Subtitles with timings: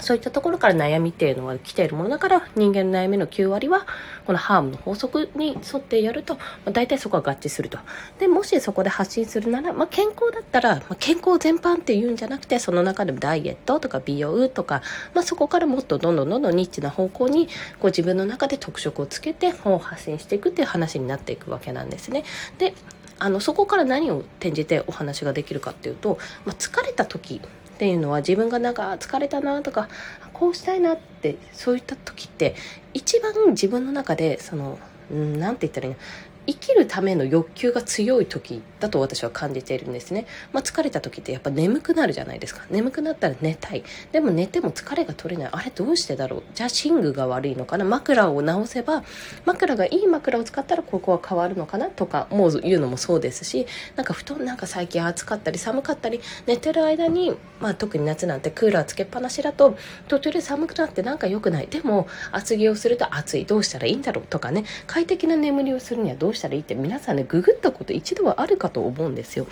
[0.00, 3.86] そういったところから悩みっていうのは来ているものだから人間の悩みの9割は
[4.26, 7.78] このハームの法則に沿ってやると、まあ、大体そこは合致すると。
[8.18, 14.82] で、もしそこで発信するなら、まあ、健康だったら、まあ、健康全般っていうんじゃなくてその中でもダイエットとか美容とか、
[15.14, 17.52] まあ、そこからもっとどんどんどんどんニッチな方向にこ
[17.84, 22.24] う自分の中で特色をつけて本を発信していくっていう話になっていくわけなんですね。
[22.58, 22.74] で
[23.20, 27.42] あのそこから何を転じてお話ができるかっていうと、まあ、疲れた時
[27.80, 29.88] っていうのは自分がなんか疲れたなとか
[30.34, 32.54] こうしたいなってそういった時って
[32.92, 34.78] 一番自分の中でその
[35.10, 35.98] 何て言ったらいいの？
[36.46, 40.26] 生きるための欲求が強い時だと私は感じているんですね。
[40.52, 42.62] まあ、疲れた時ってやっぱ眠くなるじゃないですか。
[42.70, 43.84] 眠くなったら寝たい。
[44.10, 45.52] でも寝ても疲れが取れない。
[45.52, 46.42] あれどうしてだろう？
[46.54, 47.84] じゃあ寝具が悪いのかな？
[47.84, 49.04] 枕を直せば、
[49.44, 51.88] 枕がいい枕を使ったらここは変わるのかな？
[51.88, 59.76] とか、もう言うのもそうですし、なんか布団なんか最近暑かったり寒かったり、寝てる間に、まあ特に夏なんてクーラーつけっぱなしだと、
[60.08, 61.66] 途中で寒くなってなんか良くない。
[61.68, 63.44] でも厚着をすると暑い。
[63.44, 64.24] どうしたらいいんだろう？
[64.26, 69.46] とかね、快適な眠りをするにはどううしたらいいって皆さんねググったこと一度はあるかと思うんですよ。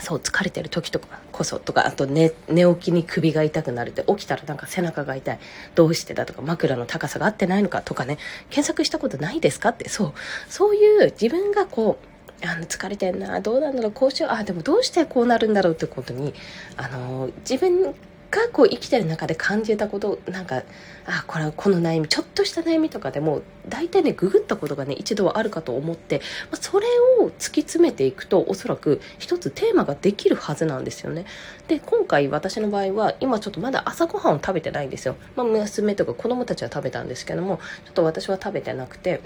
[0.00, 5.38] そう疲れてる時とかこそとかあと寝寝起きに首が痛くなるって起きたらなんか背中が痛い。
[5.74, 8.18] どうしてだとか枕の高さが合ってないのかとかね。
[8.48, 9.88] 検索したことないですかって。
[9.88, 10.12] そう。
[10.48, 16.34] そういう自分がこうあの疲れてんなどうなんだろうこうしようあでもどうしてこうなるんだろうってことに
[16.76, 17.94] あの自分
[18.32, 20.62] がこう生きてる中で感じたことなんか
[21.04, 26.20] あこれはこの悩みちょっとした悩みとかでも大体ねググったことがね一度はあるかと思って、
[26.50, 26.86] まあ、それ
[27.20, 31.26] を突き詰めていくとおそらく一つテーマができるはずなんですよね。
[31.68, 39.20] で今回私の場合は今ちょっとまだ朝ごはんを食べてないんですよ、まあ、娘とか子供たちは食べたんですけどもちょっと私は食べてなくて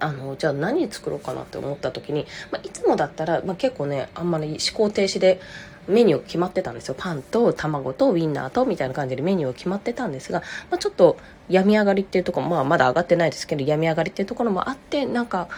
[0.00, 5.40] あのじゃあ何作ろうかなって思った時に、まあ、いつもだったら、まあ、結構ねあんまり思考停止で
[5.86, 6.94] メニュー決まってたんですよ。
[6.96, 10.40] パンと卵とウインナーとみたいな感じでメニュー決まってたんですが、
[10.70, 11.18] まあ、ちょっと
[11.48, 15.48] 病み上がりっていうところ、まあまだ上がってないですけど、病み上がりっていうところもあって、なんか、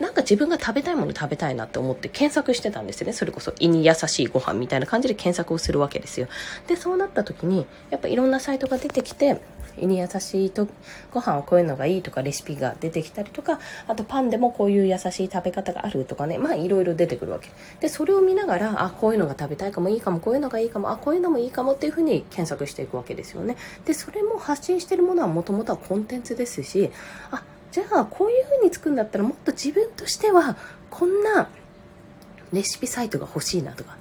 [0.00, 3.12] なんか自分が食べたいもの食べたいなって思って検索してたんですよね。
[3.12, 6.28] それこそ胃に優しいご飯みたいな感じで検索をするわけですよ。
[6.66, 9.40] で、そうなった時に、やっぱいろんなサイトが出てきて、
[9.78, 10.68] 胃に優しいと
[11.12, 17.50] ご飯はこういうのがいいとかレシピが出てきたりとかあとパンでもこういう優しい食べ方があるとかねまあいろいろ出てくるわけ
[17.80, 26.90] でそれを見ながらあこういうのが食べたいかもいいかもこういうのがいいかもあこういうのもいいかもっていうふうに検索していくわけですよねでそれも発信してるものはもともとはコンテンツですし
[27.30, 27.42] あ
[27.74, 30.56] じゃあこういうふうに作るんだったらもっと自分としては
[30.90, 31.48] こんな
[32.52, 33.96] レシピサイトが欲しいなとか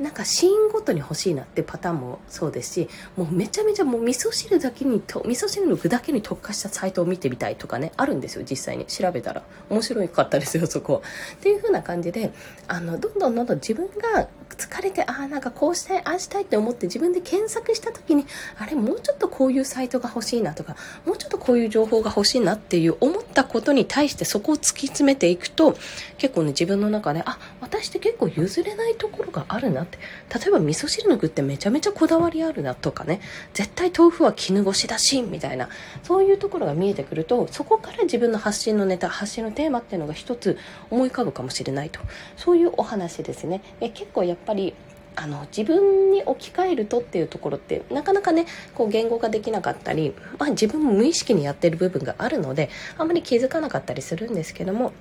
[0.00, 8.86] なんかシーンごとに欲しいなってパターンもそうですしもうめちゃめちゃもう味噌汁だけにと味噌汁の具だけに特化したサイトを見てみたいとかねあるんですよ実際に。
[8.86, 9.42] 調べたら。
[9.70, 11.02] 面白かったですよそこ
[11.36, 12.32] っていう風な感じで
[12.68, 18.26] あのどんどんどんどん自分が疲れてああなんかこうしたいああしたいって思って自分で検索した時に
[18.58, 25.76] あれもうちょっとこういうサイトが欲しいなとかもうちょっとこういう情報が欲しいなっていう思ったことに対してそこを突き詰めていくと
[26.18, 29.98] 結構ね自分の中であ私って結構譲れないところがあるなって。
[30.38, 33.20] 例えば味噌汁の具ってめちゃめちゃこだわりあるなとかね。
[33.52, 35.68] 絶対豆腐は絹ごしだしみたいな。
[36.02, 40.58] そういうところが見えてくるとそこから自分の発信のネタ発信のテーマっていうのが一つ
[40.90, 42.00] 思い浮かぶかもしれないと。
[42.36, 43.62] そういうお話ですね。
[43.80, 44.74] え結構やっぱり
[45.16, 54.92] あの自分に置き換えるとっていうところってなかなかねこう言語化できなかったり、まあ、自分も無意識にやってる部分があるのであんまり気づかなかったりするんですけども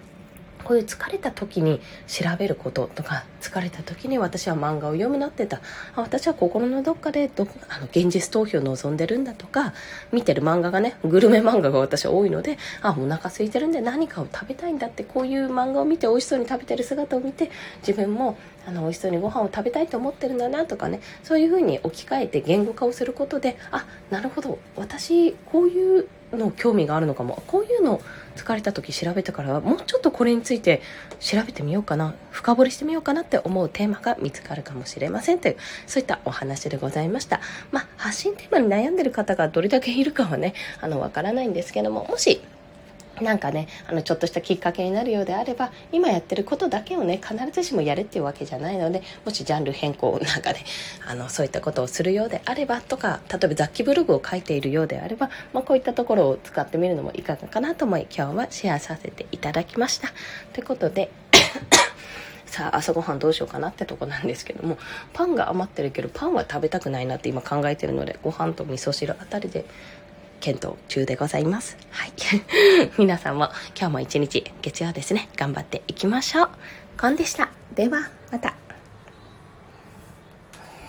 [0.64, 5.62] こういう疲れた時に調べることとか疲れた時に私は漫画を読むなってた。
[5.96, 9.74] 私は心のどっかでどあの現実逃避を望んでるんだとか
[10.12, 17.52] 見てる漫画がねグルメ漫画が私は多いのであお腹空いてるんで何かを食べたいんだってこういう漫画を見て美味しそうに食べてる姿を見て
[17.86, 26.08] 自分もあの美味しそうにご飯を食べたいと思ってるんだなとかねそういうふうに置き換えて言語化をすることであなるほど私こういう
[26.38, 27.44] の興味があるのかも。
[27.48, 28.02] こういうの
[28.36, 30.82] 疲れた時調べてからもうちょっとこれについて
[31.20, 32.14] 調べてみようかな。
[32.32, 35.58] 深掘りしてみようかなって思うテーマが見つかるかもしれませんという。
[35.88, 37.42] そういったお話でございました。
[37.72, 42.42] まあ発信テーマに悩んでる方がどれだけいるかはねあのわからないんですけどももし
[43.22, 50.64] なんかね、あの、ちょっとしたきっかけになるようであれば、今やってることだけをね、必ずしもやれっていうわけじゃないので、もしジャンル変更なんかね、
[51.08, 60.10] あの、そういったことをするようであればとか、例えば雑記ブログを書いているようであれば、まあ、こういったところを使ってみるのもいかがかなと思い、今日はシェアさせていただきました。
[60.54, 61.12] ということで、
[62.46, 64.78] さあ朝ごはんどうしようかなってとこなんですけども
[65.12, 69.66] パンが余ってるけどパンは食べたくないなって今考えてるのでご飯と味噌汁あたりで
[70.44, 71.78] 検討中でございます。
[71.90, 72.12] はい。
[73.00, 73.50] 皆さんも
[73.80, 76.50] 今日も一日月曜ですね、頑張っていきましょう。
[77.00, 77.50] コンでした。
[77.74, 78.63] では、また。